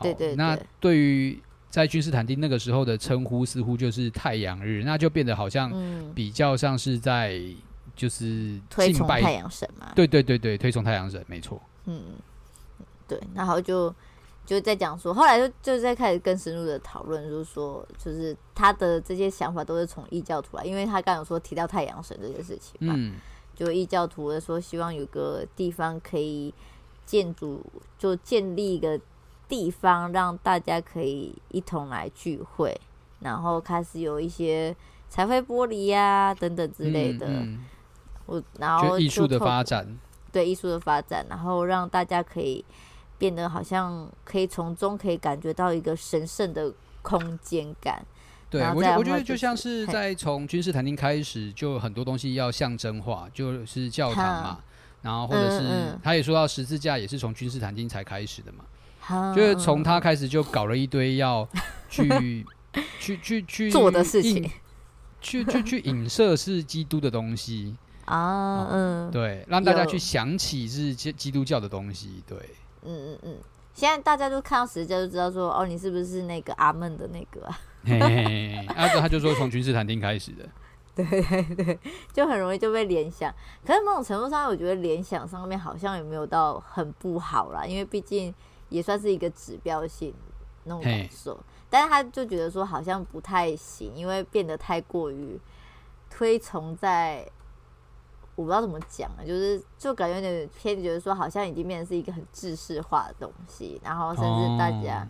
[0.00, 0.36] 对对。
[0.36, 1.38] 那对于
[1.72, 5.72] 在君士坦丁那个时候的称呼，似乎就是太阳日，那就变得好像
[6.14, 7.42] 比较像是在
[7.96, 9.90] 就是推崇太阳神嘛。
[9.96, 11.58] 对对对对，推崇太阳神，没错。
[11.86, 12.02] 嗯，
[13.08, 13.92] 对，然后就
[14.44, 23.14] 就在讲说，后来就就在开始更深入的讨论，就是说，就是他的这些想法都是从异教徒来，因为他刚刚有说提到太阳神这件事情嘛，嗯，
[23.56, 26.52] 就异教徒的说希望有个地方可以
[27.06, 27.64] 建筑，
[27.98, 29.00] 就建立一个
[29.52, 32.74] 地方，让大家可以一同来聚会，
[33.20, 34.74] 然后开始有一些
[35.10, 37.64] 彩绘玻璃呀、啊、等等之类的，我、嗯。
[38.24, 39.86] 我、然后艺术的发展。
[40.32, 42.64] 对艺术的发展，然后让大家可以
[43.18, 48.02] 变得好像可以从中可以感觉到一个神圣的空间感。
[48.48, 54.60] 对，我觉得我觉得就像是在从君士坦丁开始，就很多东西要象征化，就是教堂嘛，
[55.02, 58.64] 然后或者是他也说到十字架也是从君士坦丁才开始的嘛，
[59.34, 61.48] 就是从他开始就搞了一堆要
[61.88, 62.46] 去
[63.00, 64.50] 去去去做的事情，
[65.20, 67.76] 去去去影射是基督的东西。
[68.04, 72.36] 啊，嗯，对，让大家去想起是基基督教的东西，对，
[72.82, 73.36] 嗯嗯嗯，
[73.72, 77.58] 现在大家都看到十字架就知道说，哦，你是不是那个阿门的那个啊？
[77.84, 80.48] 嘿嘿嘿，阿、啊、哥他就说从君士坦丁开始的，
[80.96, 81.78] 对对对，
[82.12, 83.32] 就很容易就被联想。
[83.64, 88.34] 可是某种程度上，我觉得联想上面好像也没有到很不好啦，因为毕竟
[88.72, 90.12] 也算是一个指标性
[90.64, 91.38] 那种感受。
[91.70, 95.38] 但是他就觉得说好像不太行，因为变得太过于
[96.10, 97.26] 推崇在。
[98.34, 105.08] 我不知道怎么讲啊，就是就感觉有点偏，觉得说好像已经变成是一个很制式化的东西，然后甚至大家、哦、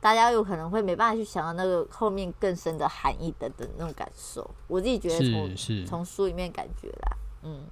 [0.00, 4.50] 大家有可能会没办法去想到那个后面更深的含义等等那种感受。
[4.66, 5.18] 我自己觉得
[5.56, 7.64] 从从书里面感觉啦，嗯，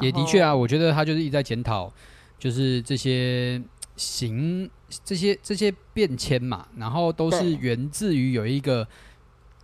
[0.00, 1.92] 也的确啊，我觉得他就是一直在检讨，
[2.38, 3.62] 就是这些
[4.02, 4.68] 行
[5.04, 8.86] 这些这些变迁嘛，然后都是源自于有一个。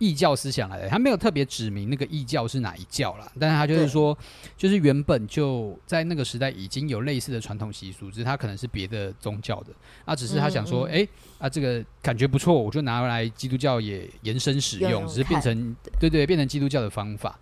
[0.01, 4.17] 异教思想来的，他没有特别指明那个异教是哪一教啦，但是他就是说，
[4.55, 9.73] 就是原本就在那个时代已经有类似的传统习俗，只是他可能是别的宗教的，
[10.05, 11.05] 啊，只是他想说，哎、嗯嗯。
[11.05, 17.37] 欸，啊，这个感觉不错，我就拿来基督教也延伸使用，只是变成对，对对，变成基督教的方法，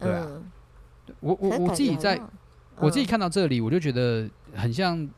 [0.00, 0.42] 对啊，嗯、
[1.20, 2.20] 我我我自己在，
[2.78, 5.08] 我自己看到这里，我就觉得很像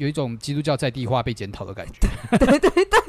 [0.00, 2.08] 有一种基督教在地化被检讨的感觉，
[2.38, 3.00] 对对对。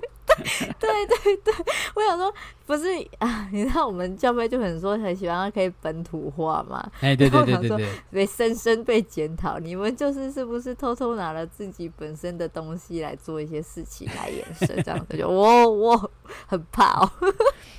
[0.79, 1.53] 对对对，
[1.93, 2.33] 我想说，
[2.65, 2.87] 不是
[3.19, 6.89] 啊，你知道我们教会就很说很喜欢可以本土化嘛？
[7.01, 15.15] 哎，对对对对对，被深深被检讨，你们就是是不是偷偷拿了自己本身的东西来做一些事情来延伸这样子？
[15.17, 16.11] 就 我我
[16.47, 17.11] 很怕哦，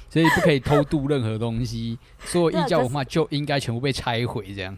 [0.09, 4.77] 所以不可以偷渡任何东西， 所有异教文化就应该全部被拆毁这样。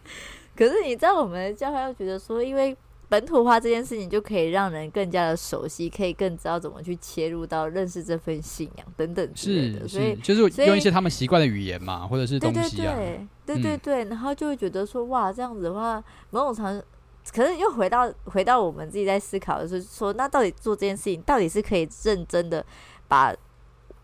[0.57, 2.75] 可是你知道我们的教会又觉得说，因为。
[3.09, 9.87] 本土化这件事情就可以让人更加的熟悉，可以更知道怎么去切入到认识这份信仰等等之类的。
[9.87, 16.85] 所以就是用一些他们习惯的语言嘛，或者是东西啊，对对对，对，对、嗯，然后就会觉得说哇，这样子的话，某种程度，
[17.33, 22.65] 可是又回到回到我们自己在思考的是说，那到底做这件事情，到底是可以认真的
[23.07, 23.35] 把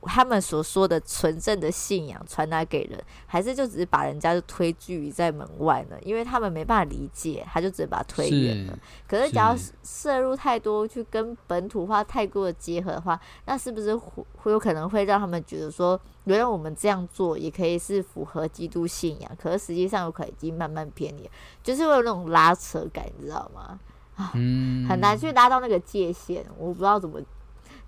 [0.02, 5.96] 他们所说的纯正的信仰传达给人，还是就只是把人家就推拒在门外呢？
[6.02, 8.78] 因为他们没办法理解，他就只能把他推远了。
[9.06, 19.30] 可是，假如摄入太多，去跟本土化太过的结合的话，那是不是会会有可能会让他们觉得说，原来我们这样做也可以是符合基督信仰？
[19.38, 21.30] 可是实际上有可能已经慢慢偏离，
[21.62, 23.78] 就是会有那种拉扯感，你知道吗？
[24.16, 24.30] 啊，
[24.88, 27.20] 很难去拉到那个界限，我不知道怎么。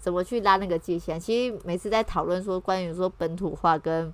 [0.02, 1.18] 怎么去拉那个界限？
[1.18, 4.12] 其实每次在讨论说关于说本土化跟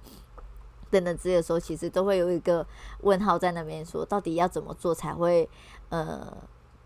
[0.91, 2.65] 等等之类的时候，其实都会有一个
[3.01, 5.49] 问号在那边，说到底要怎么做才会
[5.89, 6.31] 呃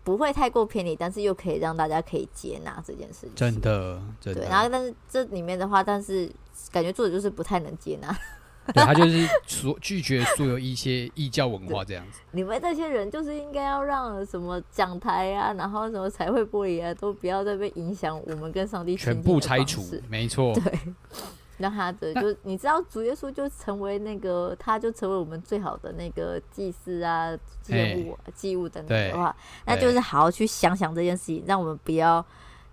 [0.05, 3.35] 不会太过偏离，但是又可以让大家可以接纳这件事情。
[3.35, 4.39] 真的，真的。
[4.39, 6.31] 对，然后但是这里面的话，但是
[6.71, 8.17] 感觉作者就是不太能接纳。
[8.73, 12.21] 对，他就是所拒绝所有一些异教文化这样子。
[12.31, 19.83] 你们这些人就是应该要让什么讲台啊，然后什么彩绘玻璃啊，都不要再被影响我们跟上帝全部拆除。
[20.09, 20.79] 没错，对，
[21.59, 32.25] 让他的就你知道主耶稣就成为那个，他就成为我们最好的那个祭司啊、祭物、祭物等等的话，那就是好好去想想这件事情，让我们不要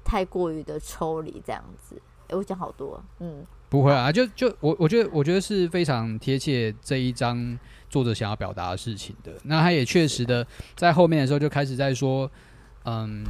[0.05, 2.01] 太过于的抽离这样子。
[2.29, 3.45] 哎，我讲好多，嗯。
[3.71, 7.57] 不会啊，就就我我觉得我觉得是非常贴切这一章
[7.89, 9.33] 作者想要表达的事情的。
[9.45, 12.29] 那他也确实的在后面的时候就开始在说，
[12.85, 13.25] 嗯，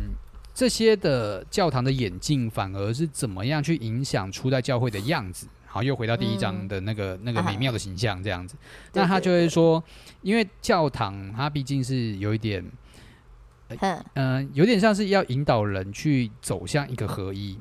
[0.54, 5.46] 这些的教堂的演进反而是怎么样去影响初代教会的样子。
[5.66, 8.56] 好，又回到第一章的那个、嗯、那个美妙的形象这样子。
[8.94, 9.82] 那他就会说，
[10.22, 12.64] 因为教堂它毕竟是有一点，
[13.68, 17.58] 嗯、呃，有点像是要引导人去走向一个合一。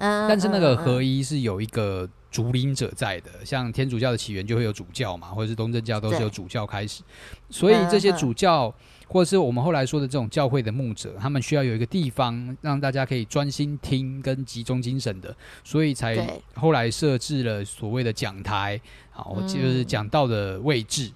[0.00, 7.02] 但是那个合一是有一个主领者在的，像天主教的起源就会有主教嘛，或者是东正教都是由主教开始，
[7.50, 8.74] 所以这些主教
[9.08, 21.12] 或者是我们后来说的这种教会的牧者，他们需要有一个地方让大家可以专心听跟集中精神的，所以才后来设置了所谓的讲台，好，就是讲道的位置，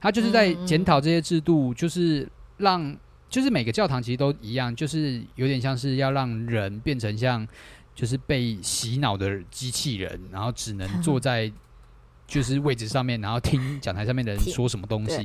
[0.00, 2.96] 他就是在检讨这些制度，就是让
[3.28, 7.48] 就是每个教堂其实都一样，就是有点像是要让人变成像。
[7.98, 11.52] 就是被洗脑的机器人，然后只能坐 在
[12.28, 15.16] 就是位置上面，然后听讲台上面的人说什么东西，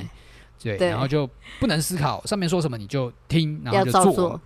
[0.60, 4.42] 对，对，然后就不能思考上面说什么你就听，然后就做，做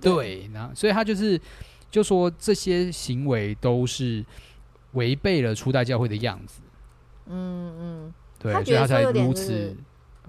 [0.00, 1.40] 对，对，然后所以他就是
[1.88, 4.26] 就说这些行为都是
[4.94, 6.60] 违背了初代教会的样子，
[7.26, 9.76] 嗯嗯，对，所以他才如此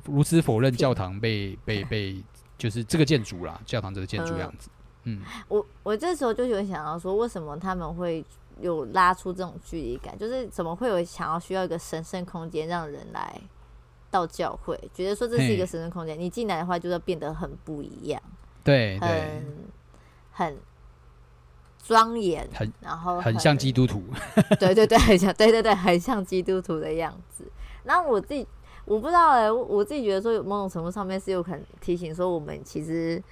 [0.05, 2.23] 如此否认教堂被被被
[2.59, 4.69] 就是这个建筑啦，教堂这个建筑样子。
[4.69, 4.78] 嗯，
[5.47, 8.23] 我我这时候就有想到说，为什么他们会
[8.59, 10.15] 有拉出这种距离感？
[10.19, 13.41] 就是怎么会有想要需要一个神圣空间让人来
[14.12, 18.21] 到教会，觉得说这是一个神圣空间，你进来的话就要变得很不一样，
[18.63, 19.45] 对，很
[20.31, 20.57] 很
[21.81, 24.03] 庄严，很然后很，很像基督徒，
[24.59, 27.45] 对对对，很像，对对对，很像基督徒的样子。
[27.85, 28.45] 那我自己
[28.85, 33.23] 我不知道哎、欸，我自己觉得说，有某种程度上面是有可能提醒说，我们其实。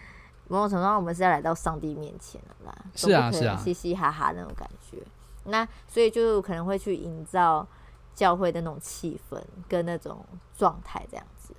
[0.50, 4.98] 某种程度上，我们是要来到上帝面前的啦，是啊，是啊，嘻嘻哈哈那种感觉。
[5.46, 7.66] 那所以就可能会去营造
[8.14, 10.26] 教会的那种气氛跟那种
[10.58, 11.54] 状态，这样子。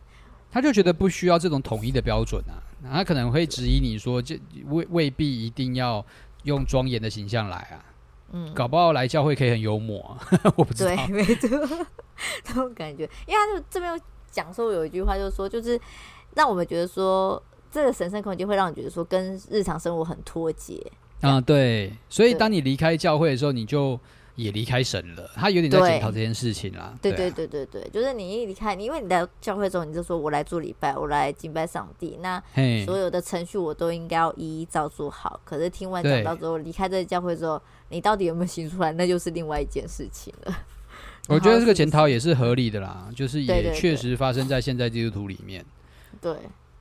[0.51, 2.61] 他就觉得不需要这种统一的标准啊，
[2.93, 6.05] 他可能会质疑你说，这未未必一定要
[6.45, 7.85] 用庄严的形象来啊。
[8.33, 10.19] 嗯，搞不好来教会可以很幽默啊，
[10.57, 10.95] 我不知道。
[10.95, 11.49] 对，没错，
[12.45, 15.81] 这种感觉，因为他就这边有讲说有一句话，就是说，就是
[16.35, 17.43] 让我们觉得说。
[17.71, 20.81] 这个神圣空间会让你觉得说跟日常生活很脱节
[21.21, 23.99] 啊，对，所以当你离开教会的时候，你就
[24.37, 25.29] 也离开神了。
[25.35, 26.97] 他有点在检讨这件事情啦。
[27.03, 32.41] 对对对对对，就是你一离开，因为你在教会中，你就说我来做礼拜，我来敬拜上帝，那
[32.85, 35.41] 所有的程序我都应该要一一照做好。
[35.45, 40.57] 可是听完讲到之后，离开这个教会之后，你到底有没有行出来，那就是另外一件事情了。
[41.27, 45.65] 我觉得这个检讨 也是合理的啦，就是也确实发生在现在基督徒里面。
[46.21, 46.33] 对。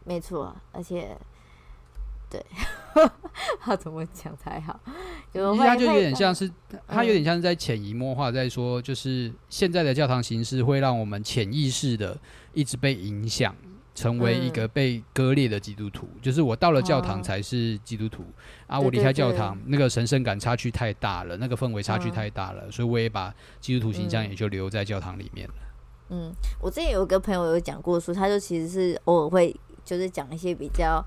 [0.07, 1.17] 没错，而且，
[2.29, 2.41] 对，
[3.59, 4.79] 他怎么讲才好？
[5.33, 6.49] 就他就有点像是，
[6.87, 12.17] 他有点像是在潜移默化，在说，就是现在的教堂形式会让我们潜意识的
[12.53, 13.53] 一直被影响，
[13.93, 16.07] 成为一个被割裂的基督徒。
[16.13, 18.33] 嗯、就是我到了教堂才是基督徒、嗯、
[18.67, 25.53] 啊，我离开教堂，那个神圣感差距太大了，那个氛围差距太大了，嗯、所以我也把基督徒形象也就留在教堂里面了。
[26.09, 29.53] 嗯，我之前有一个朋友有讲过说，他就其实是偶尔会。
[29.88, 31.04] 就是讲一些比较，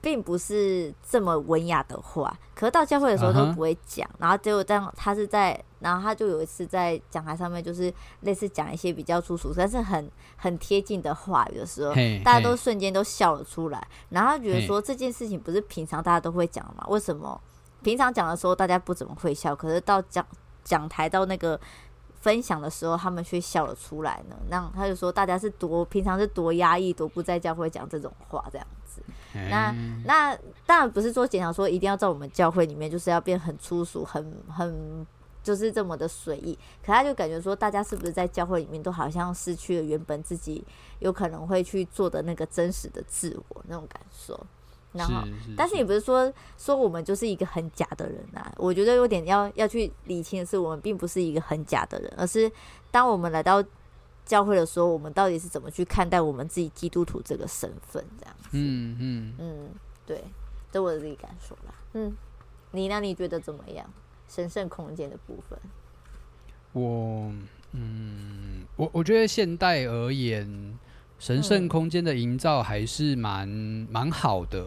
[0.00, 4.04] 并不是这么文雅的话，可是到教会的时候都不会讲。
[4.08, 4.16] Uh -huh.
[4.18, 13.86] 然后结果当他是在，然后他就有一次在讲台上面，就是类似讲一些比较粗俗，但是很很贴近的话语的时候，hey, 大家都瞬间都笑了出来。
[14.08, 16.84] 然后他觉得说这件事情不是平常大家都会讲嘛？
[16.88, 17.40] 为什么
[17.82, 20.26] 平常讲的时候大家不怎么会笑，可是到讲
[20.64, 21.60] 讲台到那个
[22.26, 24.36] 分享的时候，他们却笑了出来呢？
[24.48, 29.00] 那他就说，大家是多平常是多压抑，多不在教会讲这种话这样子。
[29.34, 29.72] 嗯、那
[30.04, 30.36] 那
[30.66, 35.06] 当然不是说简长说一定要在我们教会里面就是要变很粗俗，很很。
[35.46, 40.64] 就是这么的随意，可他就感觉说，大家是不是在教会里面都好像失去了原本自己
[40.98, 44.36] 有可能会去做的那个真实的自我那种感受。
[44.92, 48.52] 然后，是是是，但是也不是说说我们就是一个很假的人啊。
[48.56, 52.50] 我觉得有点要要去理清的是，我们并不是一个很假的人，而是
[52.90, 53.62] 当我们来到
[54.24, 58.04] 教会的时候，我们到底是怎么去看待我们自己基督徒这个身份？
[58.18, 58.48] 这样子。
[58.52, 59.68] 嗯嗯嗯，
[60.06, 60.24] 对，
[60.72, 61.74] 这我自己感受啦。
[61.94, 62.16] 嗯，
[62.72, 63.00] 你呢？
[63.00, 63.88] 你觉得怎么样？
[64.28, 65.56] 神圣空间的部分，
[66.72, 67.32] 我
[67.70, 70.76] 嗯，我我觉得现代而言，
[71.18, 73.48] 神圣空间的营造还是蛮
[73.90, 74.64] 蛮好的。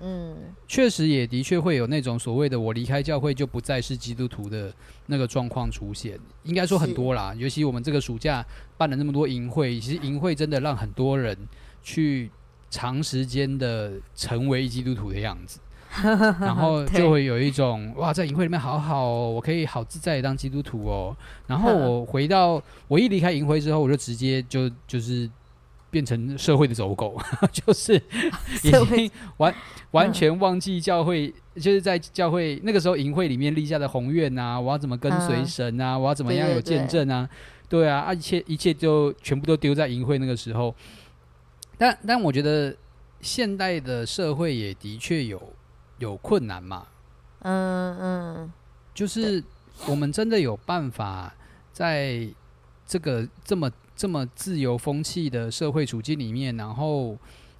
[0.00, 4.74] 嗯，确实也的确会有那种所谓的“我离开教会就不再是基督徒”的
[5.06, 6.18] 那个状况出现。
[6.42, 8.44] 应该说很多啦，尤其我们这个暑假
[8.76, 11.36] 办了那么多营会，其实营会真的让很多人
[11.82, 12.28] 去
[12.70, 15.60] 长时间的成为基督徒的样子。
[16.02, 21.16] 然后就会有一种哇，在营会里面好好哦，我可以好自在的当基督徒哦。
[21.46, 25.30] 然后我回到我一离开营会之后，我就直接就就是
[25.94, 27.16] 变成社会的走狗，
[27.54, 27.94] 就是
[28.64, 29.54] 已经完
[29.92, 37.28] 完全忘记教会，就是在教会那个时候营会里面立下的宏愿啊，我要怎么跟随神啊，我要怎么样有见证啊，
[37.68, 40.74] 对啊，啊一切一切就全部都丢在营会那个时候。
[41.78, 42.74] 但但我觉得
[43.20, 45.40] 现代的社会也的确有。
[46.00, 46.84] 有困难嘛？
[47.42, 48.52] 嗯嗯，
[48.92, 49.42] 就是
[49.86, 51.32] 我们真的有办法
[51.72, 52.26] 在
[52.84, 57.16] 这个这么这么自由风气的社会处境里面，然后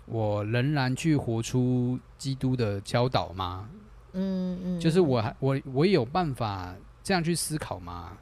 [0.07, 3.69] 我仍然去活出基督的教导吗？
[4.13, 8.17] 嗯嗯，就是我还我我有办法这样去思考吗？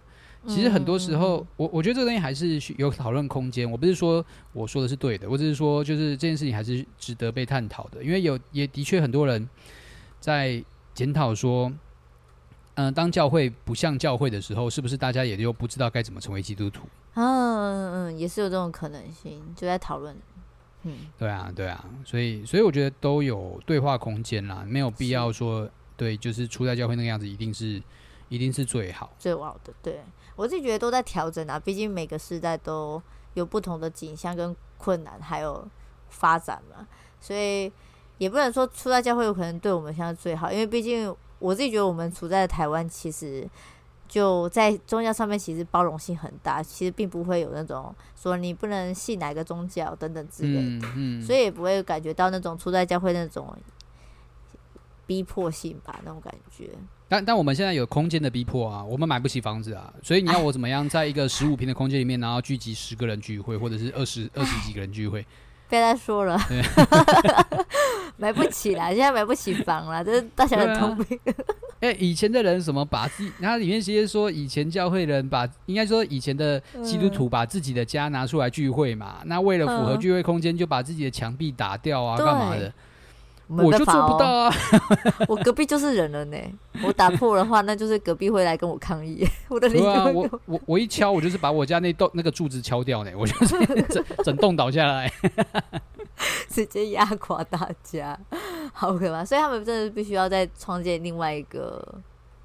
[0.48, 3.70] 其实很多时候，我我觉得这个东西还是有讨论空间。
[3.70, 9.48] 我不是说我说的是对的，我只是说就是这件事情还是值得被探讨的，因为有也的确很多人。
[10.18, 10.62] 在
[10.94, 11.68] 检讨说，
[12.74, 16.86] 嗯、呃，当教会不像教会的时候，是不是大家也就不知道该怎么成为基督徒？
[17.14, 20.16] 嗯嗯，也是有这种可能性，就在讨论。
[20.82, 27.82] 嗯，对啊，对啊，所以所以我觉得都有对话空间啦，没有必要说对，就是初代教会那个样子，一定是
[28.28, 29.72] 一定是最好最好的。
[29.82, 30.02] 对，
[30.36, 33.02] 我自己觉得都在调整啊，毕竟每个时代都
[33.34, 35.68] 有不同的景象跟困难，还有
[36.08, 36.86] 发展嘛，
[37.20, 37.72] 所以。
[38.18, 43.48] 也不能说初代教会有可能对我们现在最好，因为毕竟我自己觉得我们处在台湾，其实
[44.12, 53.56] 就在宗教上面其实包容性很大，其实并不会有那种说你不能信哪个宗教等等之类的，嗯嗯、所以也不会感觉到那种出在教会那种
[55.06, 56.68] 逼迫性吧，那种感觉。
[57.08, 65.26] 但但我们现在有空间的逼迫啊，我们买不起房子啊，所以你要我怎么样在一个十五平的空间里面，然后聚集十个人聚会，或者是二十二十几个人聚会？
[65.70, 66.38] 别再说了，
[68.16, 71.18] 买不起啦，现在买不起房了，这是大家的通病。
[71.80, 82.72] 哎、以前的人什么把自己，然后里面直接说以前教会人把，应该说以前的基督徒把自己的家拿出来聚会嘛，嗯、那为了符合聚会空间，就把自己的墙壁打掉啊，干嘛的？
[83.48, 84.54] 我就做不到啊！
[85.28, 86.38] 我隔壁就是人了呢。
[86.82, 89.26] 我打破的话，那就是隔壁会来跟我抗议。
[89.48, 93.10] 我的邻居、啊，我我我一敲，我就是把我家那栋那个柱子敲掉呢。
[93.14, 93.58] 我就是
[93.92, 95.12] 整整栋倒下来，
[96.48, 98.18] 直接压垮大家，
[98.72, 99.24] 好可怕！
[99.24, 101.82] 所以他们真的必须要再创建另外一个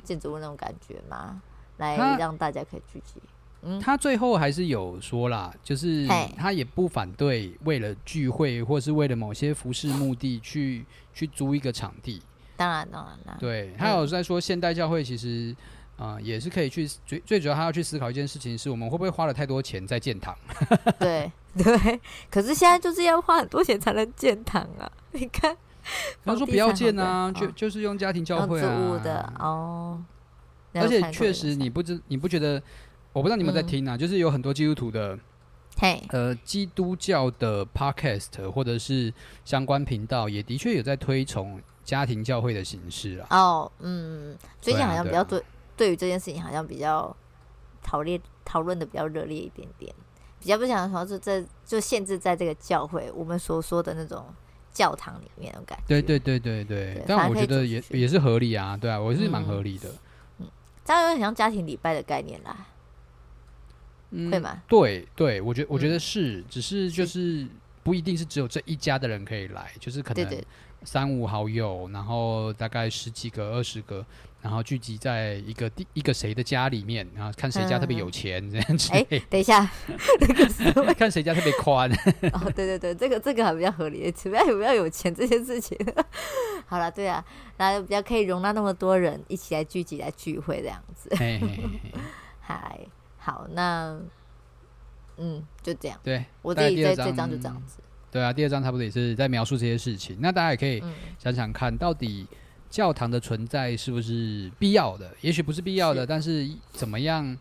[0.04, 1.42] 建筑物那种感觉嘛，
[1.78, 3.22] 来让大家可以聚集。
[3.64, 12.22] 嗯他最后还是有说啦，就是他也不反对为了聚会或是为了某些服饰目的去去租一个场地。
[12.56, 13.38] 当然，当然啦。
[13.40, 15.54] 对，他有在说现代教会其实
[15.98, 20.36] 啊、呃、也是可以去最最主要他要去思考一件事情是我们会不会花了太多钱在建堂？
[21.00, 24.90] 对 对，可是现在就是要花很多钱才能建堂啊！
[25.12, 25.58] 你看，
[26.24, 30.04] 他说不要建啊，就就是用家庭教会啊的哦。
[30.74, 32.62] 而且确实你不知你不觉得？
[33.14, 35.18] 我不知道你们在听啊，嗯、就是有很多基督徒的，
[35.80, 39.12] 嘿，呃，基督教的 podcast 或者是
[39.44, 43.28] 相关频道，也的确有在推崇家庭教会的形式啊。
[43.32, 45.42] 哦，嗯，最近好像比较对，
[45.78, 47.16] 对于这件事情好像比较
[47.82, 49.94] 讨论讨论的比较热烈一点点，
[50.40, 54.26] 比较不想说是在就限制在这个教会我们所说的那种
[54.74, 56.02] 教堂里面的感觉。
[56.02, 59.90] 对对对对但我觉得也也是合理啊，对啊，我是蛮合理的。
[60.40, 60.48] 嗯，
[60.84, 62.68] 这样有点像家庭礼拜的概念啦。
[64.12, 64.62] 嗯，会吗？
[64.68, 67.46] 对对，我觉我觉得是，只是就是
[67.84, 70.44] 不一定是只有这一家的人可以来，就是可能
[70.88, 74.06] 三五好友，然后大概十几个、二十个。
[74.40, 78.94] 然后聚集在一个第一个谁的家里面，然后看谁家特别有钱这样子。
[78.94, 79.70] 哎、嗯，等一下，
[80.98, 81.92] 看谁家特别宽。
[82.32, 85.78] 哦，对对对，这个这个还比较合理，不要不要有钱这些事情。
[86.68, 87.22] 好了，对啊，
[87.58, 91.10] 然后比较可以容纳那么多人一起来聚集来聚会这样子。
[91.18, 91.92] 嘿嘿嘿
[92.40, 92.80] 嗨，
[93.18, 94.00] 好，那
[95.18, 96.00] 嗯，就这样。
[96.04, 97.80] 对，我自己这这张就这样子。
[98.18, 100.18] 对啊，第二章差不多也是在描述这些事情。
[100.20, 100.82] 那大家也可以
[101.20, 102.26] 想想看，到底。
[102.70, 105.10] 教堂的存在是不是必要的？
[105.22, 107.38] 也许不是必要的，是但是怎么样？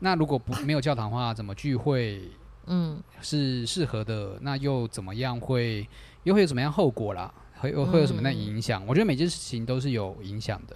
[0.00, 2.20] 那如果不没有教堂的话，怎么聚会？
[2.66, 4.36] 嗯，是适合的。
[4.40, 5.86] 那又怎么样会？
[6.24, 7.32] 又会有什么样后果啦？
[7.60, 8.82] 会会有什么样的影响？
[8.82, 10.74] 嗯、我觉得每件事情都是有影响的。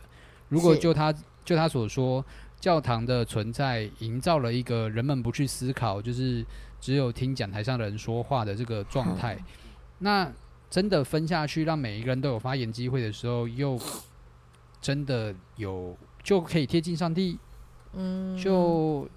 [0.49, 1.13] 如果就他
[1.45, 2.25] 就他所说，
[2.61, 6.47] 教堂的存在营造了一个人们不去思考，就是
[6.81, 9.45] 只有听讲台上的人说话的这个状态，嗯、
[9.99, 10.33] 那。
[10.71, 13.81] 真的分下去，让每一个人都有发言机会的时候，又
[14.83, 17.39] 真的有就可以贴近上帝，
[17.95, 19.09] 嗯，就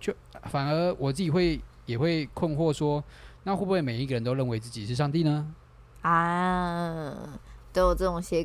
[0.00, 0.12] 就
[0.50, 3.04] 反而我自己会也会困惑说，
[3.44, 5.54] 那会不会每一个人都认为自己是上帝呢？
[6.02, 7.38] 啊，
[7.72, 8.44] 都有这种些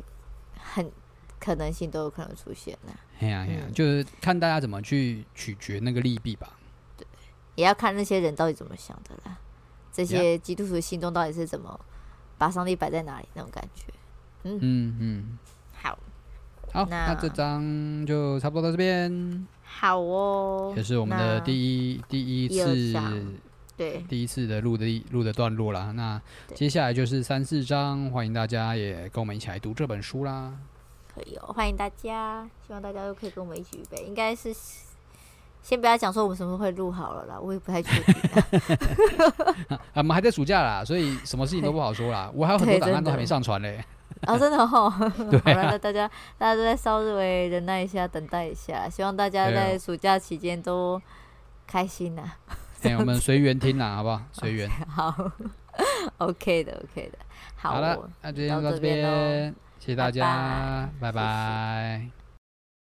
[0.56, 0.88] 很
[1.40, 2.92] 可能性都有可能出现呢。
[3.18, 6.48] 哎呀哎呀，就是看大家怎么去取决那个利弊吧。
[7.54, 9.38] 对，也要看那些人到底怎么想的啦。
[9.92, 11.78] 这些基督徒心中到底是怎么？
[12.38, 13.84] 把上帝摆在哪里那种感觉，
[14.42, 15.38] 嗯嗯嗯，
[15.74, 15.96] 好，
[16.72, 22.92] 好，那，那这张就差不多到这边，好哦，也是我们的第一第一次，
[23.76, 25.92] 对，第一次的录的录的段落啦。
[25.92, 26.20] 那
[26.52, 30.52] 接下来就是三四章，欢迎大家也跟我们一起来读这本书啦。
[31.14, 34.52] 可以哦，欢迎大家，希望大家都可以跟我们一起预备，应该是。
[35.62, 38.14] 先不要讲说我们什么时候会录好了啦，我也不太确定。
[39.94, 42.30] 我们还在暑假啦，所以什么事情都不好说啦。
[42.34, 43.82] 我还有很多档案都还没上传嘞。
[44.26, 44.92] 啊，真的哦。
[45.30, 45.42] 对啊。
[45.44, 48.88] 好了，那大家大家都在稍微忍耐一下，等待一下。
[48.88, 51.00] 希望大家在暑假期间都
[51.66, 52.22] 开心呐。
[52.82, 54.20] 哎，我们随缘听啦，好不好？
[54.32, 54.68] 随缘。
[54.88, 55.14] 好。
[56.18, 57.18] OK 的，OK 的。
[57.56, 59.54] 好了，那今天就到这边喽。
[59.78, 62.21] 谢谢大家，拜拜。